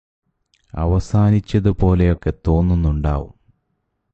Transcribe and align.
അവസാനിച്ചത് 0.73 1.69
പോലെയൊക്കെ 1.69 2.33
തോന്നുന്നുണ്ടാവും 2.47 3.33